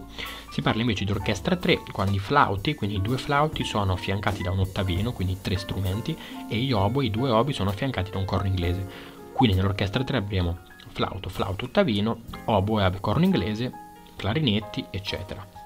Si 0.50 0.62
parla 0.62 0.80
invece 0.80 1.04
di 1.04 1.12
orchestra 1.12 1.58
3, 1.58 1.82
quando 1.92 2.16
i 2.16 2.20
flauti, 2.20 2.76
quindi 2.76 2.96
i 2.96 3.02
due 3.02 3.18
flauti 3.18 3.66
sono 3.66 3.92
affiancati 3.92 4.42
da 4.42 4.52
un 4.52 4.60
ottavino, 4.60 5.12
quindi 5.12 5.40
tre 5.42 5.58
strumenti, 5.58 6.18
e 6.48 6.56
gli 6.56 6.72
oboi, 6.72 7.08
i 7.08 7.12
due 7.12 7.30
obi 7.30 7.52
sono 7.52 7.72
affiancati 7.72 8.10
da 8.10 8.20
un 8.20 8.24
corno 8.24 8.48
inglese. 8.48 8.88
Quindi 9.34 9.58
nell'orchestra 9.58 10.02
3 10.02 10.16
abbiamo 10.16 10.60
flauto, 10.88 11.28
flauto, 11.28 11.66
ottavino, 11.66 12.22
oboe, 12.46 12.90
corno 13.02 13.26
inglese, 13.26 13.70
clarinetti, 14.16 14.86
eccetera. 14.90 15.57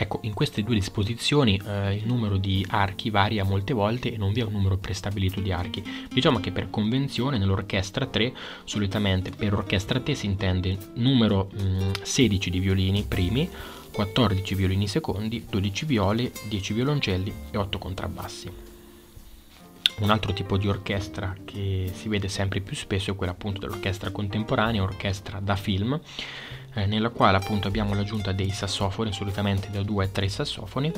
Ecco, 0.00 0.20
in 0.22 0.32
queste 0.32 0.62
due 0.62 0.76
disposizioni 0.76 1.60
eh, 1.66 1.96
il 1.96 2.06
numero 2.06 2.36
di 2.36 2.64
archi 2.68 3.10
varia 3.10 3.42
molte 3.42 3.72
volte 3.72 4.14
e 4.14 4.16
non 4.16 4.32
vi 4.32 4.38
è 4.38 4.44
un 4.44 4.52
numero 4.52 4.76
prestabilito 4.76 5.40
di 5.40 5.50
archi. 5.50 5.82
Diciamo 6.08 6.38
che 6.38 6.52
per 6.52 6.70
convenzione 6.70 7.36
nell'orchestra 7.36 8.06
3, 8.06 8.32
solitamente 8.62 9.30
per 9.30 9.54
orchestra 9.54 9.98
3 9.98 10.14
si 10.14 10.26
intende 10.26 10.78
numero 10.94 11.50
mh, 11.52 11.62
mm, 11.62 11.90
16 12.00 12.48
di 12.48 12.60
violini 12.60 13.02
primi, 13.02 13.50
14 13.90 14.54
violini 14.54 14.86
secondi, 14.86 15.46
12 15.50 15.84
viole, 15.84 16.30
10 16.48 16.72
violoncelli 16.74 17.32
e 17.50 17.58
8 17.58 17.78
contrabbassi. 17.78 18.67
Un 20.00 20.10
altro 20.10 20.32
tipo 20.32 20.56
di 20.56 20.68
orchestra 20.68 21.34
che 21.44 21.90
si 21.92 22.08
vede 22.08 22.28
sempre 22.28 22.60
più 22.60 22.76
spesso 22.76 23.10
è 23.10 23.16
quella 23.16 23.32
appunto 23.32 23.60
dell'orchestra 23.60 24.10
contemporanea, 24.10 24.82
orchestra 24.82 25.40
da 25.40 25.56
film, 25.56 25.98
eh, 26.74 26.86
nella 26.86 27.08
quale 27.08 27.36
appunto 27.36 27.66
abbiamo 27.66 27.94
l'aggiunta 27.94 28.30
dei 28.30 28.50
sassofoni, 28.50 29.12
solitamente 29.12 29.70
da 29.70 29.82
2 29.82 30.04
a 30.04 30.08
3 30.08 30.28
sassofoni, 30.28 30.92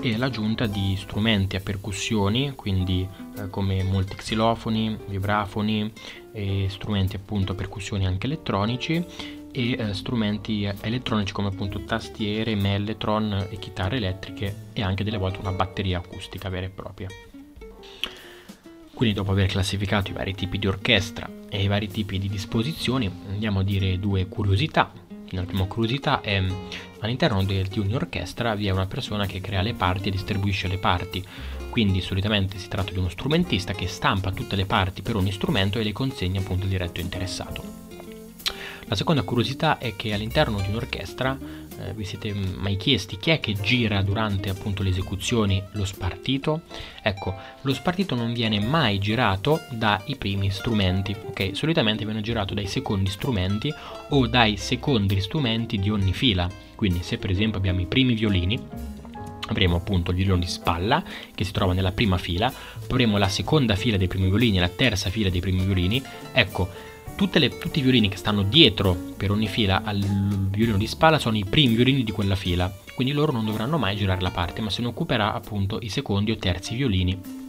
e 0.00 0.16
l'aggiunta 0.16 0.66
di 0.66 0.96
strumenti 0.96 1.56
a 1.56 1.60
percussioni, 1.60 2.54
quindi 2.54 3.06
eh, 3.38 3.50
come 3.50 3.82
molti 3.82 4.14
xilofoni, 4.14 4.96
vibrafoni, 5.06 5.92
e 6.32 6.66
strumenti 6.70 7.16
appunto 7.16 7.52
a 7.52 7.54
percussioni 7.54 8.06
anche 8.06 8.26
elettronici 8.26 9.04
e 9.52 9.72
eh, 9.72 9.94
strumenti 9.94 10.64
elettronici 10.64 11.32
come 11.32 11.48
appunto 11.48 11.80
tastiere, 11.84 12.54
mellotron 12.54 13.48
e 13.50 13.58
chitarre 13.58 13.96
elettriche 13.96 14.68
e 14.72 14.82
anche 14.82 15.04
delle 15.04 15.18
volte 15.18 15.40
una 15.40 15.52
batteria 15.52 15.98
acustica 15.98 16.48
vera 16.48 16.66
e 16.66 16.70
propria. 16.70 17.08
Quindi 18.96 19.14
dopo 19.14 19.30
aver 19.30 19.48
classificato 19.48 20.10
i 20.10 20.14
vari 20.14 20.34
tipi 20.34 20.58
di 20.58 20.66
orchestra 20.66 21.28
e 21.50 21.62
i 21.62 21.68
vari 21.68 21.86
tipi 21.86 22.18
di 22.18 22.30
disposizioni 22.30 23.10
andiamo 23.28 23.60
a 23.60 23.62
dire 23.62 23.98
due 23.98 24.26
curiosità 24.26 24.90
la 25.30 25.42
prima 25.42 25.64
curiosità 25.64 26.20
è 26.20 26.42
all'interno 27.00 27.42
di 27.42 27.78
ogni 27.78 27.94
orchestra 27.94 28.54
vi 28.54 28.68
è 28.68 28.70
una 28.70 28.86
persona 28.86 29.26
che 29.26 29.40
crea 29.40 29.60
le 29.60 29.74
parti 29.74 30.08
e 30.08 30.12
distribuisce 30.12 30.68
le 30.68 30.78
parti, 30.78 31.24
quindi 31.68 32.00
solitamente 32.00 32.58
si 32.58 32.68
tratta 32.68 32.92
di 32.92 32.98
uno 32.98 33.08
strumentista 33.08 33.72
che 33.72 33.88
stampa 33.88 34.30
tutte 34.30 34.54
le 34.54 34.66
parti 34.66 35.02
per 35.02 35.16
ogni 35.16 35.32
strumento 35.32 35.78
e 35.78 35.82
le 35.82 35.92
consegna 35.92 36.40
appunto 36.40 36.64
al 36.64 36.70
diretto 36.70 37.00
interessato. 37.00 37.84
La 38.84 38.94
seconda 38.94 39.22
curiosità 39.22 39.78
è 39.78 39.96
che 39.96 40.14
all'interno 40.14 40.60
di 40.60 40.68
un'orchestra 40.68 41.36
eh, 41.78 41.92
vi 41.94 42.04
siete 42.04 42.32
mai 42.32 42.76
chiesti 42.76 43.18
chi 43.18 43.30
è 43.30 43.40
che 43.40 43.54
gira 43.54 44.02
durante 44.02 44.48
appunto 44.48 44.82
le 44.82 44.90
esecuzioni 44.90 45.62
lo 45.72 45.84
spartito? 45.84 46.62
Ecco, 47.02 47.34
lo 47.60 47.74
spartito 47.74 48.14
non 48.14 48.32
viene 48.32 48.60
mai 48.60 48.98
girato 48.98 49.60
dai 49.70 50.16
primi 50.16 50.50
strumenti, 50.50 51.14
ok? 51.28 51.50
Solitamente 51.52 52.04
viene 52.04 52.20
girato 52.20 52.54
dai 52.54 52.66
secondi 52.66 53.10
strumenti 53.10 53.72
o 54.10 54.26
dai 54.26 54.56
secondi 54.56 55.20
strumenti 55.20 55.78
di 55.78 55.90
ogni 55.90 56.12
fila. 56.12 56.48
Quindi 56.74 57.02
se 57.02 57.18
per 57.18 57.30
esempio 57.30 57.58
abbiamo 57.58 57.80
i 57.80 57.86
primi 57.86 58.14
violini, 58.14 58.58
avremo 59.48 59.76
appunto 59.76 60.10
il 60.10 60.16
violino 60.16 60.38
di 60.38 60.46
spalla 60.46 61.02
che 61.34 61.44
si 61.44 61.52
trova 61.52 61.72
nella 61.72 61.92
prima 61.92 62.18
fila, 62.18 62.50
poi 62.50 62.90
avremo 62.90 63.18
la 63.18 63.28
seconda 63.28 63.76
fila 63.76 63.96
dei 63.96 64.08
primi 64.08 64.28
violini 64.28 64.56
e 64.56 64.60
la 64.60 64.68
terza 64.68 65.10
fila 65.10 65.30
dei 65.30 65.40
primi 65.40 65.64
violini. 65.64 66.02
Ecco, 66.32 66.94
le, 67.38 67.58
tutti 67.58 67.78
i 67.78 67.82
violini 67.82 68.08
che 68.08 68.16
stanno 68.16 68.42
dietro 68.42 68.94
per 69.16 69.30
ogni 69.30 69.48
fila 69.48 69.82
al 69.82 69.98
violino 69.98 70.76
di 70.76 70.86
spalla 70.86 71.18
sono 71.18 71.36
i 71.36 71.44
primi 71.44 71.74
violini 71.74 72.04
di 72.04 72.12
quella 72.12 72.36
fila, 72.36 72.72
quindi 72.94 73.12
loro 73.12 73.32
non 73.32 73.44
dovranno 73.44 73.78
mai 73.78 73.96
girare 73.96 74.20
la 74.20 74.30
parte, 74.30 74.60
ma 74.60 74.70
se 74.70 74.82
ne 74.82 74.88
occuperà 74.88 75.32
appunto 75.32 75.78
i 75.80 75.88
secondi 75.88 76.30
o 76.30 76.36
terzi 76.36 76.74
violini 76.74 77.44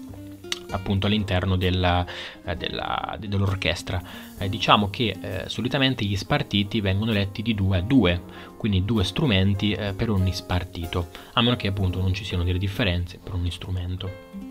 appunto 0.72 1.08
all'interno 1.08 1.56
della, 1.56 2.06
eh, 2.44 2.56
della, 2.56 3.18
dell'orchestra. 3.20 4.02
Eh, 4.38 4.50
diciamo 4.50 4.90
che 4.90 5.16
eh, 5.20 5.44
solitamente 5.48 6.06
gli 6.06 6.16
spartiti 6.16 6.82
vengono 6.82 7.12
letti 7.12 7.42
di 7.42 7.54
due 7.54 7.78
a 7.78 7.82
due, 7.82 8.22
quindi 8.58 8.84
due 8.86 9.04
strumenti 9.04 9.72
eh, 9.72 9.94
per 9.94 10.10
ogni 10.10 10.34
spartito, 10.34 11.10
a 11.34 11.42
meno 11.42 11.56
che 11.56 11.68
appunto 11.68 12.02
non 12.02 12.14
ci 12.14 12.24
siano 12.24 12.44
delle 12.44 12.60
differenze 12.60 13.20
per 13.22 13.34
ogni 13.34 13.52
strumento. 13.52 14.47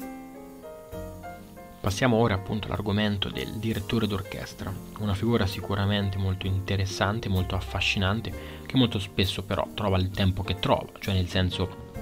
Passiamo 1.87 2.17
ora 2.17 2.35
appunto 2.35 2.67
all'argomento 2.67 3.29
del 3.29 3.49
direttore 3.59 4.09
d'orchestra, 4.09 4.75
una 4.99 5.15
figura 5.15 5.47
sicuramente 5.47 6.19
molto 6.19 6.49
interessante, 6.49 7.29
molto 7.29 7.55
affascinante, 7.55 8.33
che 8.67 8.77
molto 8.77 8.99
spesso 8.99 9.45
però 9.45 9.65
trova 9.73 9.97
il 9.97 10.11
tempo 10.11 10.43
che 10.43 10.57
trova, 10.57 10.89
cioè 10.99 11.15
nel 11.15 11.29
senso 11.29 11.93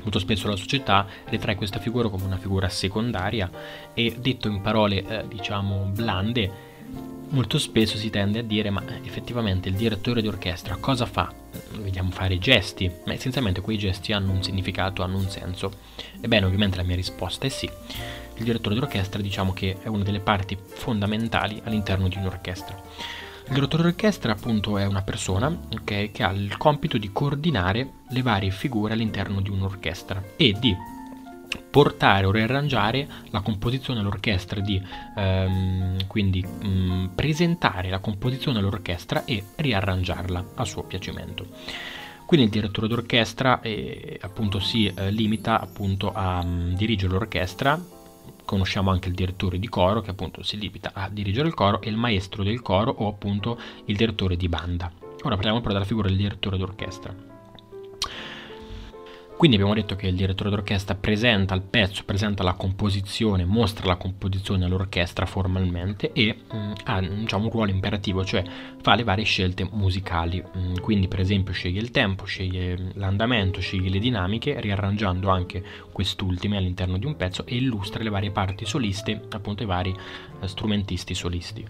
molto 0.00 0.18
spesso 0.20 0.48
la 0.48 0.56
società 0.56 1.06
ritrae 1.26 1.54
questa 1.54 1.80
figura 1.80 2.08
come 2.08 2.24
una 2.24 2.38
figura 2.38 2.70
secondaria 2.70 3.50
e 3.92 4.16
detto 4.18 4.48
in 4.48 4.62
parole 4.62 5.06
eh, 5.06 5.28
diciamo 5.28 5.90
blande, 5.92 6.50
molto 7.28 7.58
spesso 7.58 7.98
si 7.98 8.08
tende 8.08 8.38
a 8.38 8.42
dire 8.42 8.70
ma 8.70 8.82
effettivamente 9.02 9.68
il 9.68 9.74
direttore 9.74 10.22
d'orchestra 10.22 10.76
cosa 10.76 11.04
fa? 11.04 11.30
Vediamo 11.72 12.10
fare 12.10 12.38
gesti, 12.38 12.90
ma 13.04 13.12
essenzialmente 13.12 13.60
quei 13.60 13.76
gesti 13.76 14.14
hanno 14.14 14.32
un 14.32 14.42
significato, 14.42 15.02
hanno 15.02 15.18
un 15.18 15.28
senso. 15.28 15.72
Ebbene 16.20 16.46
ovviamente 16.46 16.78
la 16.78 16.84
mia 16.84 16.96
risposta 16.96 17.46
è 17.46 17.50
sì 17.50 17.70
il 18.36 18.44
direttore 18.44 18.74
d'orchestra 18.74 19.20
diciamo 19.20 19.52
che 19.52 19.78
è 19.82 19.88
una 19.88 20.04
delle 20.04 20.20
parti 20.20 20.56
fondamentali 20.60 21.60
all'interno 21.64 22.08
di 22.08 22.16
un'orchestra. 22.16 22.80
Il 23.48 23.54
direttore 23.54 23.84
d'orchestra 23.84 24.32
appunto 24.32 24.76
è 24.76 24.86
una 24.86 25.02
persona 25.02 25.56
okay, 25.72 26.10
che 26.10 26.22
ha 26.24 26.32
il 26.32 26.56
compito 26.56 26.98
di 26.98 27.12
coordinare 27.12 27.90
le 28.08 28.22
varie 28.22 28.50
figure 28.50 28.94
all'interno 28.94 29.40
di 29.40 29.50
un'orchestra 29.50 30.22
e 30.36 30.52
di 30.58 30.74
portare 31.70 32.26
o 32.26 32.32
riarrangiare 32.32 33.06
la 33.30 33.40
composizione 33.40 34.00
all'orchestra, 34.00 34.60
di 34.60 34.82
ehm, 35.16 36.06
quindi 36.06 36.42
mh, 36.42 36.68
mm, 36.68 37.06
presentare 37.14 37.88
la 37.88 38.00
composizione 38.00 38.58
all'orchestra 38.58 39.24
e 39.24 39.44
riarrangiarla 39.54 40.44
a 40.54 40.64
suo 40.64 40.82
piacimento. 40.82 41.46
Quindi 42.26 42.46
il 42.46 42.52
direttore 42.52 42.88
d'orchestra 42.88 43.60
eh, 43.60 44.18
appunto 44.20 44.58
si 44.58 44.86
eh, 44.86 45.10
limita 45.12 45.60
appunto 45.60 46.12
a 46.12 46.40
um, 46.40 46.74
dirigere 46.74 47.12
l'orchestra 47.12 47.80
conosciamo 48.46 48.90
anche 48.90 49.08
il 49.08 49.14
direttore 49.14 49.58
di 49.58 49.68
coro 49.68 50.00
che 50.00 50.10
appunto 50.10 50.42
si 50.42 50.56
limita 50.56 50.92
a 50.94 51.10
dirigere 51.10 51.48
il 51.48 51.54
coro 51.54 51.82
e 51.82 51.90
il 51.90 51.96
maestro 51.96 52.42
del 52.42 52.62
coro 52.62 52.90
o 52.90 53.08
appunto 53.08 53.58
il 53.84 53.96
direttore 53.96 54.36
di 54.36 54.48
banda. 54.48 54.90
Ora 55.24 55.34
parliamo 55.34 55.60
però 55.60 55.74
della 55.74 55.84
figura 55.84 56.08
del 56.08 56.16
direttore 56.16 56.56
d'orchestra. 56.56 57.35
Quindi 59.36 59.56
abbiamo 59.56 59.74
detto 59.74 59.96
che 59.96 60.06
il 60.06 60.16
direttore 60.16 60.48
d'orchestra 60.48 60.94
presenta 60.94 61.54
il 61.54 61.60
pezzo, 61.60 62.04
presenta 62.06 62.42
la 62.42 62.54
composizione, 62.54 63.44
mostra 63.44 63.86
la 63.86 63.96
composizione 63.96 64.64
all'orchestra 64.64 65.26
formalmente 65.26 66.12
e 66.12 66.34
mh, 66.50 66.56
mm, 66.56 66.72
ha 66.84 67.00
diciamo, 67.02 67.44
un 67.44 67.50
ruolo 67.50 67.70
imperativo, 67.70 68.24
cioè 68.24 68.42
fa 68.80 68.94
le 68.94 69.04
varie 69.04 69.26
scelte 69.26 69.68
musicali. 69.70 70.42
Mm, 70.42 70.76
quindi 70.76 71.06
per 71.06 71.20
esempio 71.20 71.52
sceglie 71.52 71.80
il 71.80 71.90
tempo, 71.90 72.24
sceglie 72.24 72.92
l'andamento, 72.94 73.60
sceglie 73.60 73.90
le 73.90 73.98
dinamiche, 73.98 74.58
riarrangiando 74.58 75.28
anche 75.28 75.62
quest'ultime 75.92 76.56
all'interno 76.56 76.96
di 76.96 77.04
un 77.04 77.14
pezzo 77.16 77.44
e 77.44 77.56
illustra 77.56 78.02
le 78.02 78.08
varie 78.08 78.30
parti 78.30 78.64
soliste, 78.64 79.20
appunto 79.32 79.62
i 79.62 79.66
vari 79.66 79.94
eh, 80.40 80.48
strumentisti 80.48 81.14
solisti 81.14 81.66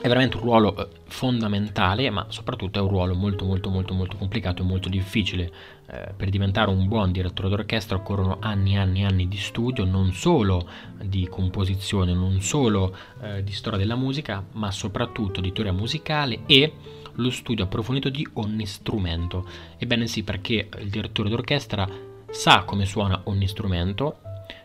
è 0.00 0.08
veramente 0.08 0.36
un 0.36 0.42
ruolo 0.42 0.76
eh, 0.76 0.88
fondamentale, 1.08 2.08
ma 2.10 2.26
soprattutto 2.28 2.78
è 2.78 2.82
un 2.82 2.88
ruolo 2.88 3.14
molto 3.14 3.44
molto 3.44 3.68
molto 3.68 3.92
molto 3.92 4.16
complicato 4.16 4.62
e 4.62 4.64
molto 4.64 4.88
difficile. 4.88 5.52
Eh, 5.86 6.12
per 6.16 6.30
diventare 6.30 6.70
un 6.70 6.88
buon 6.88 7.12
direttore 7.12 7.48
d'orchestra 7.50 7.96
occorrono 7.96 8.38
anni 8.40 8.74
e 8.74 8.78
anni 8.78 9.02
e 9.02 9.04
anni 9.04 9.28
di 9.28 9.36
studio, 9.36 9.84
non 9.84 10.12
solo 10.12 10.66
di 11.02 11.28
composizione, 11.28 12.14
non 12.14 12.40
solo 12.40 12.96
eh, 13.20 13.44
di 13.44 13.52
storia 13.52 13.78
della 13.78 13.96
musica, 13.96 14.42
ma 14.52 14.70
soprattutto 14.70 15.40
di 15.40 15.52
teoria 15.52 15.72
musicale 15.72 16.40
e 16.46 16.72
lo 17.14 17.30
studio 17.30 17.64
approfondito 17.64 18.08
di 18.08 18.26
ogni 18.34 18.64
strumento. 18.64 19.46
Ebbene 19.76 20.06
sì, 20.06 20.22
perché 20.22 20.68
il 20.78 20.88
direttore 20.88 21.28
d'orchestra 21.28 21.86
sa 22.30 22.62
come 22.64 22.86
suona 22.86 23.20
ogni 23.24 23.48
strumento, 23.48 24.20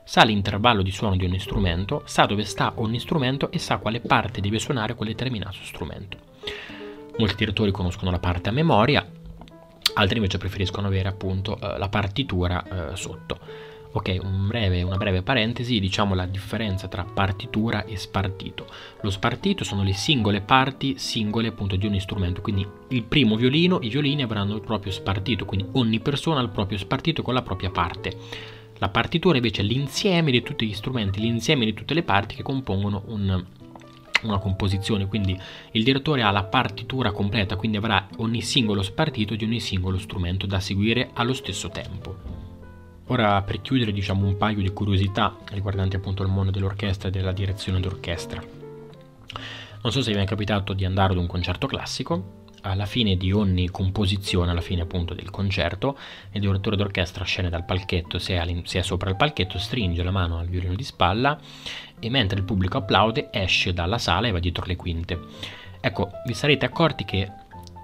sa 0.06 0.24
l'intervallo 0.24 0.84
di 0.84 0.92
suono 0.92 1.16
di 1.16 1.26
ogni 1.26 1.40
strumento, 1.40 2.04
sa 2.06 2.26
dove 2.26 2.46
sta 2.46 2.74
ogni 2.76 3.00
strumento 3.00 3.52
e 3.52 3.58
sa 3.58 3.78
quale 3.78 4.00
parte 4.00 4.40
deve 4.40 4.60
suonare 4.60 4.94
quel 4.94 5.10
determinato 5.10 5.58
strumento. 5.64 6.18
Molti 7.18 7.36
direttori 7.36 7.72
conoscono 7.72 8.12
la 8.12 8.20
parte 8.20 8.50
a 8.50 8.52
memoria, 8.52 9.06
altri 9.96 10.18
invece 10.18 10.38
preferiscono 10.38 10.88
avere 10.88 11.10
appunto 11.10 11.60
eh, 11.60 11.78
la 11.78 11.90
partitura 11.90 12.92
eh, 12.92 12.96
sotto. 12.96 13.40
Ok, 13.94 14.18
un 14.22 14.48
breve, 14.48 14.82
una 14.82 14.98
breve 14.98 15.22
parentesi, 15.22 15.80
diciamo 15.80 16.16
la 16.16 16.26
differenza 16.26 16.90
tra 16.90 17.06
partitura 17.06 17.86
e 17.86 17.96
spartito. 17.96 18.68
Lo 19.02 19.10
spartito 19.10 19.64
sono 19.64 19.84
le 19.84 19.94
singole 19.94 20.42
parti 20.42 20.98
singole 20.98 21.48
appunto 21.48 21.78
di 21.78 21.88
ogni 21.88 22.02
strumento, 22.02 22.42
quindi 22.42 22.68
il 22.90 23.04
primo 23.04 23.38
violino, 23.38 23.80
i 23.82 23.88
violini 23.88 24.22
avranno 24.22 24.54
il 24.54 24.62
proprio 24.62 24.92
spartito, 24.92 25.46
quindi 25.46 25.70
ogni 25.74 26.02
persona 26.02 26.42
ha 26.42 26.44
il 26.44 26.50
proprio 26.50 26.78
spartito 26.78 27.22
con 27.22 27.34
la 27.34 27.42
propria 27.42 27.70
parte. 27.70 28.18
La 28.78 28.90
partitura 28.90 29.38
invece 29.38 29.62
è 29.62 29.66
l'insieme 29.66 30.32
di 30.32 30.42
tutti 30.42 30.68
gli 30.68 30.74
strumenti, 30.74 31.20
l'insieme 31.20 31.66
di 31.66 31.74
tutte 31.74 31.94
le 31.94 32.04
parti 32.04 32.36
che 32.36 32.44
compongono 32.44 33.04
un 33.08 33.46
una 34.26 34.40
composizione, 34.40 35.08
quindi 35.08 35.40
il 35.72 35.84
direttore 35.84 36.24
ha 36.24 36.32
la 36.32 36.44
partitura 36.44 37.12
completa, 37.12 37.56
quindi 37.56 37.78
avrà 37.78 38.08
ogni 38.18 38.42
singolo 38.42 38.82
spartito 38.82 39.36
di 39.36 39.46
ogni 39.46 39.60
singolo 39.60 39.98
strumento 39.98 40.46
da 40.46 40.60
seguire 40.60 41.12
allo 41.14 41.34
stesso 41.34 41.70
tempo. 41.70 42.44
Ora 43.08 43.42
per 43.44 43.62
chiudere 43.62 43.92
diciamo 43.92 44.26
un 44.26 44.36
paio 44.36 44.62
di 44.62 44.70
curiosità 44.70 45.38
riguardanti 45.52 45.96
appunto 45.96 46.24
il 46.24 46.30
mondo 46.30 46.52
dell'orchestra 46.52 47.10
e 47.10 47.12
della 47.12 47.32
direzione 47.32 47.80
d'orchestra. 47.80 48.42
Non 49.84 49.92
so 49.92 50.02
se 50.02 50.12
vi 50.12 50.18
è 50.18 50.26
capitato 50.26 50.74
di 50.74 50.86
andare 50.86 51.14
ad 51.14 51.20
un 51.20 51.28
concerto 51.28 51.68
classico, 51.68 52.45
alla 52.66 52.86
fine 52.86 53.16
di 53.16 53.32
ogni 53.32 53.70
composizione, 53.70 54.52
alla 54.52 54.62
fine 54.62 54.82
appunto 54.82 55.14
del 55.14 55.30
concerto, 55.30 55.98
il 56.32 56.42
direttore 56.42 56.76
d'orchestra 56.76 57.24
scende 57.24 57.52
dal 57.52 57.64
palchetto, 57.64 58.18
se 58.18 58.36
è, 58.36 58.82
sopra 58.82 59.10
il 59.10 59.16
palchetto, 59.16 59.60
stringe 59.60 60.04
la 60.04 60.12
mano 60.12 60.40
al 60.40 60.48
violino 60.48 60.74
di 60.74 60.84
spalla 60.84 61.40
e 62.00 62.10
mentre 62.10 62.40
il 62.40 62.46
pubblico 62.46 62.78
applaude 62.78 63.30
esce 63.32 63.72
dalla 63.74 64.00
sala 64.00 64.28
e 64.28 64.32
va 64.32 64.40
dietro 64.40 64.66
le 64.66 64.76
quinte. 64.76 65.20
Ecco, 65.80 66.10
vi 66.26 66.34
sarete 66.34 66.66
accorti 66.66 67.06
che 67.06 67.32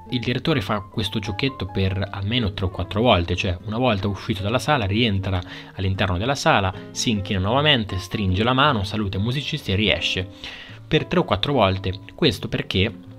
il 0.10 0.20
direttore 0.20 0.60
fa 0.62 0.82
questo 0.82 1.20
giochetto 1.20 1.68
per 1.68 2.10
almeno 2.12 2.52
3 2.52 2.66
o 2.66 2.70
4 2.70 3.02
volte, 3.02 3.36
cioè 3.36 3.58
una 3.66 3.78
volta 3.78 4.08
uscito 4.08 4.42
dalla 4.42 4.60
sala 4.60 4.86
rientra 4.86 5.40
all'interno 5.76 6.18
della 6.18 6.36
sala, 6.36 6.74
si 6.90 7.12
inchina 7.12 7.40
nuovamente, 7.40 7.98
stringe 8.00 8.44
la 8.44 8.54
mano, 8.54 8.84
saluta 8.84 9.18
i 9.18 9.22
musicisti 9.22 9.72
e 9.72 9.76
riesce 9.76 10.28
per 10.86 11.06
3 11.06 11.20
o 11.20 11.24
4 11.24 11.54
volte. 11.54 12.00
Questo 12.16 12.50
perché 12.50 13.10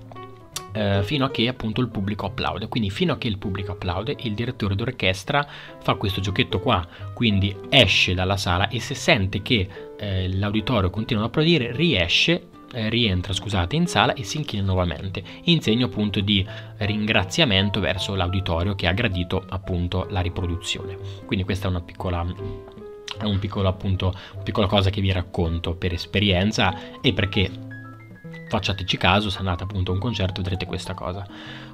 eh, 0.73 1.01
fino 1.03 1.25
a 1.25 1.31
che 1.31 1.47
appunto 1.47 1.81
il 1.81 1.89
pubblico 1.89 2.25
applaude. 2.25 2.67
Quindi 2.67 2.89
fino 2.89 3.13
a 3.13 3.17
che 3.17 3.27
il 3.27 3.37
pubblico 3.37 3.71
applaude, 3.71 4.15
il 4.19 4.33
direttore 4.33 4.75
d'orchestra 4.75 5.47
fa 5.79 5.95
questo 5.95 6.19
giochetto 6.19 6.59
qua, 6.59 6.85
quindi 7.13 7.55
esce 7.69 8.13
dalla 8.13 8.37
sala 8.37 8.67
e 8.67 8.79
se 8.79 8.95
sente 8.95 9.41
che 9.41 9.67
eh, 9.97 10.27
l'auditorio 10.33 10.89
continua 10.89 11.23
ad 11.23 11.29
applaudire, 11.29 11.71
riesce 11.71 12.49
eh, 12.73 12.89
rientra 12.89 13.33
scusate, 13.33 13.75
in 13.75 13.85
sala 13.85 14.13
e 14.13 14.23
si 14.23 14.37
inchina 14.37 14.63
nuovamente, 14.63 15.23
in 15.43 15.61
segno 15.61 15.85
appunto 15.85 16.19
di 16.19 16.45
ringraziamento 16.77 17.79
verso 17.79 18.15
l'auditorio 18.15 18.73
che 18.73 18.87
ha 18.87 18.93
gradito 18.93 19.45
appunto 19.47 20.07
la 20.09 20.21
riproduzione. 20.21 20.97
Quindi 21.25 21.45
questa 21.45 21.67
è 21.67 21.69
una 21.69 21.81
piccola 21.81 22.25
è 23.19 23.25
un 23.25 23.37
piccolo 23.37 23.67
appunto 23.67 24.11
piccola 24.43 24.65
cosa 24.65 24.89
che 24.89 24.99
vi 24.99 25.11
racconto 25.11 25.75
per 25.75 25.93
esperienza 25.93 26.99
e 26.99 27.13
perché 27.13 27.51
facciateci 28.53 28.97
caso, 28.97 29.31
se 29.31 29.39
andate 29.39 29.63
appunto 29.63 29.89
a 29.89 29.95
un 29.95 29.99
concerto 29.99 30.41
vedrete 30.41 30.67
questa 30.67 30.93
cosa. 30.93 31.25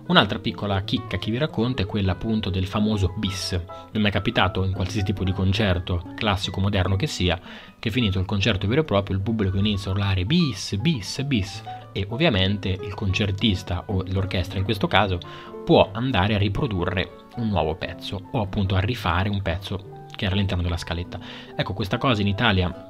Un'altra 0.07 0.39
piccola 0.39 0.81
chicca 0.83 1.17
che 1.17 1.29
vi 1.29 1.37
racconto 1.37 1.81
è 1.81 1.85
quella 1.85 2.13
appunto 2.13 2.49
del 2.49 2.65
famoso 2.65 3.13
bis. 3.17 3.59
Non 3.91 4.05
è 4.05 4.11
capitato 4.11 4.63
in 4.63 4.71
qualsiasi 4.71 5.05
tipo 5.05 5.25
di 5.25 5.33
concerto, 5.33 6.13
classico, 6.15 6.61
moderno 6.61 6.95
che 6.95 7.05
sia, 7.05 7.37
che 7.77 7.91
finito 7.91 8.17
il 8.17 8.25
concerto 8.25 8.65
vero 8.65 8.81
e 8.81 8.85
proprio 8.85 9.17
il 9.17 9.21
pubblico 9.21 9.57
inizia 9.57 9.91
a 9.91 9.93
urlare 9.93 10.23
bis, 10.23 10.77
bis, 10.77 11.21
bis 11.23 11.61
e 11.91 12.07
ovviamente 12.09 12.69
il 12.69 12.93
concertista 12.93 13.83
o 13.87 14.03
l'orchestra 14.07 14.57
in 14.57 14.63
questo 14.63 14.87
caso 14.87 15.19
può 15.65 15.89
andare 15.91 16.35
a 16.35 16.37
riprodurre 16.37 17.25
un 17.35 17.49
nuovo 17.49 17.75
pezzo 17.75 18.29
o 18.31 18.41
appunto 18.41 18.75
a 18.75 18.79
rifare 18.79 19.27
un 19.27 19.41
pezzo 19.41 20.07
che 20.15 20.25
era 20.25 20.33
all'interno 20.33 20.63
della 20.63 20.77
scaletta. 20.77 21.19
Ecco, 21.55 21.73
questa 21.73 21.97
cosa 21.97 22.21
in 22.21 22.27
Italia 22.27 22.88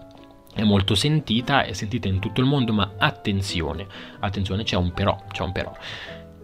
è 0.53 0.63
molto 0.63 0.95
sentita, 0.95 1.63
è 1.63 1.73
sentita 1.73 2.07
in 2.07 2.19
tutto 2.19 2.41
il 2.41 2.47
mondo, 2.47 2.73
ma 2.73 2.93
attenzione, 2.97 3.87
attenzione, 4.19 4.63
c'è 4.63 4.75
un 4.75 4.91
però, 4.91 5.17
c'è 5.31 5.43
un 5.43 5.51
però. 5.51 5.73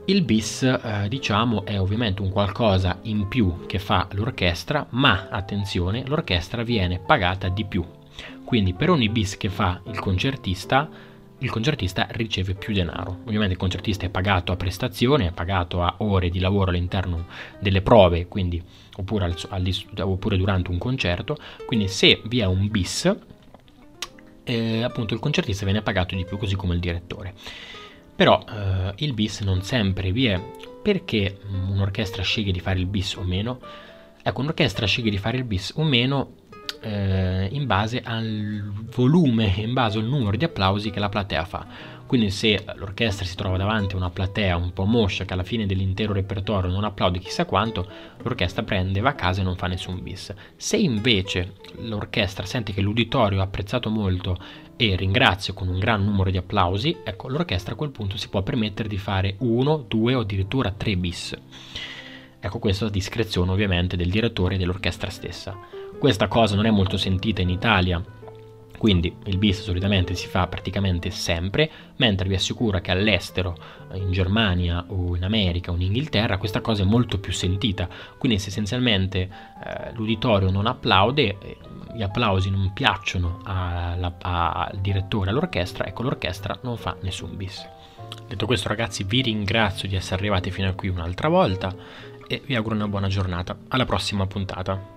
Il 0.08 0.22
bis, 0.22 0.62
eh, 0.62 1.08
diciamo, 1.10 1.66
è 1.66 1.80
ovviamente 1.80 2.22
un 2.22 2.30
qualcosa 2.30 3.00
in 3.04 3.28
più 3.28 3.66
che 3.66 3.80
fa 3.80 4.08
l'orchestra, 4.12 4.86
ma 4.92 5.30
attenzione, 5.30 6.06
l'orchestra 6.06 6.62
viene 6.62 7.00
pagata 7.00 7.50
di 7.50 7.66
più. 7.66 7.84
Quindi 8.44 8.74
per 8.74 8.92
ogni 8.92 9.10
bis 9.10 9.36
che 9.36 9.50
fa 9.50 9.82
il 9.88 10.00
concertista, 10.00 10.88
il 11.40 11.50
concertista 11.50 12.06
riceve 12.12 12.54
più 12.54 12.72
denaro. 12.72 13.22
Ovviamente 13.24 13.54
il 13.54 13.60
concertista 13.60 14.06
è 14.06 14.10
pagato 14.10 14.52
a 14.52 14.56
prestazione, 14.56 15.28
è 15.28 15.32
pagato 15.32 15.82
a 15.82 15.96
ore 15.98 16.30
di 16.30 16.40
lavoro 16.40 16.70
all'interno 16.70 17.26
delle 17.60 17.82
prove, 17.82 18.28
quindi, 18.28 18.62
oppure, 18.98 19.26
al, 19.26 19.74
oppure 20.02 20.38
durante 20.38 20.70
un 20.70 20.78
concerto. 20.78 21.36
Quindi 21.66 21.88
se 21.88 22.22
vi 22.26 22.40
è 22.40 22.46
un 22.46 22.70
bis, 22.70 23.12
eh, 24.46 24.84
appunto 24.84 25.14
il 25.14 25.20
concertista 25.20 25.66
viene 25.66 25.82
pagato 25.82 26.16
di 26.16 26.24
più, 26.24 26.38
così 26.38 26.56
come 26.56 26.74
il 26.74 26.80
direttore. 26.80 27.34
Però 28.16 28.42
eh, 28.48 28.94
il 28.98 29.14
bis 29.14 29.42
non 29.42 29.62
sempre 29.62 30.12
vi 30.12 30.28
è. 30.28 30.42
Perché 30.82 31.40
un'orchestra 31.70 32.24
sceglie 32.24 32.52
di 32.52 32.60
fare 32.60 32.80
il 32.80 32.86
bis 32.86 33.16
o 33.16 33.24
meno? 33.24 33.60
Ecco, 34.24 34.42
un'orchestra 34.42 34.86
sceglie 34.86 35.10
di 35.10 35.18
fare 35.18 35.38
il 35.38 35.44
bis 35.44 35.74
o 35.76 35.84
meno 35.84 36.34
eh, 36.86 37.50
in 37.52 37.66
base 37.66 38.02
al 38.04 38.72
volume, 38.94 39.52
in 39.58 39.74
base 39.74 39.98
al 39.98 40.06
numero 40.06 40.38
di 40.38 40.46
applausi 40.46 40.92
che 40.92 41.00
la 41.00 41.10
platea 41.10 41.44
fa. 41.44 41.66
Quindi 42.06 42.30
se 42.30 42.64
l'orchestra 42.76 43.26
si 43.26 43.36
trova 43.36 43.58
davanti 43.58 43.96
a 43.96 43.98
una 43.98 44.12
platea 44.12 44.56
un 44.56 44.72
po' 44.74 44.86
moscia 44.86 45.26
che 45.26 45.34
alla 45.34 45.44
fine 45.44 45.66
dell'intero 45.66 46.14
repertorio 46.14 46.70
non 46.70 46.84
applaude 46.84 47.18
chissà 47.18 47.46
quanto, 47.46 47.90
l'orchestra 48.22 48.62
prende, 48.62 49.00
va 49.00 49.10
a 49.10 49.16
casa 49.16 49.42
e 49.42 49.44
non 49.44 49.56
fa 49.56 49.66
nessun 49.66 50.04
bis. 50.04 50.32
Se 50.56 50.78
invece 50.78 51.54
l'orchestra 51.80 52.46
sente 52.46 52.74
che 52.74 52.82
l'uditorio 52.82 53.40
ha 53.40 53.44
apprezzato 53.46 53.90
molto 53.90 54.38
e 54.78 54.96
ringrazia 54.96 55.54
con 55.54 55.68
un 55.68 55.80
gran 55.80 56.06
numero 56.06 56.30
di 56.30 56.38
applausi, 56.38 56.96
ecco 57.04 57.28
l'orchestra 57.28 57.74
a 57.74 57.78
quel 57.78 57.90
punto 57.90 58.18
si 58.18 58.30
può 58.30 58.44
permettere 58.44 58.88
di 58.88 58.98
fare 58.98 59.36
uno, 59.40 59.84
due 59.88 60.14
o 60.14 60.20
addirittura 60.20 60.70
tre 60.70 60.96
bis. 60.96 61.36
Ecco 62.40 62.60
questa 62.60 62.88
discrezione 62.90 63.50
ovviamente 63.50 63.98
del 63.98 64.12
direttore 64.12 64.54
e 64.54 64.58
dell'orchestra 64.60 65.10
stessa. 65.10 65.75
Questa 66.00 66.28
cosa 66.28 66.56
non 66.56 66.66
è 66.66 66.72
molto 66.72 66.98
sentita 66.98 67.42
in 67.42 67.50
Italia, 67.50 68.04
quindi 68.78 69.16
il 69.26 69.38
bis 69.38 69.62
solitamente 69.62 70.14
si 70.14 70.28
fa 70.28 70.46
praticamente 70.48 71.10
sempre, 71.10 71.70
mentre 71.96 72.28
vi 72.28 72.36
assicuro 72.36 72.80
che 72.80 72.92
all'estero, 72.92 73.58
in 73.94 74.12
Germania 74.12 74.86
o 74.90 75.16
in 75.16 75.24
America 75.24 75.72
o 75.72 75.76
in 75.76 75.82
Inghilterra, 75.82 76.38
questa 76.38 76.62
cosa 76.62 76.84
è 76.84 76.86
molto 76.86 77.18
più 77.20 77.32
sentita. 77.32 77.88
Quindi 78.18 78.38
se 78.38 78.50
essenzialmente 78.50 79.22
eh, 79.22 79.92
l'uditorio 79.94 80.52
non 80.52 80.68
applaude, 80.68 81.38
eh, 81.40 81.58
gli 81.96 82.04
applausi 82.04 82.50
non 82.50 82.72
piacciono 82.74 83.40
alla, 83.44 84.14
al 84.20 84.78
direttore, 84.80 85.30
all'orchestra, 85.32 85.86
ecco 85.86 86.04
l'orchestra 86.04 86.58
non 86.62 86.78
fa 86.78 86.96
nessun 87.02 87.36
bis. 87.38 87.68
Detto 88.28 88.46
questo 88.46 88.68
ragazzi 88.68 89.04
vi 89.04 89.22
ringrazio 89.22 89.88
di 89.88 89.96
essere 89.96 90.18
arrivati 90.18 90.52
fino 90.52 90.68
a 90.68 90.74
qui 90.74 90.90
un'altra 90.90 91.30
volta 91.30 91.74
e 92.28 92.42
vi 92.46 92.56
auguro 92.56 92.76
una 92.76 92.88
buona 92.88 93.08
giornata. 93.08 93.58
Alla 93.70 93.86
prossima 93.86 94.28
puntata. 94.28 94.95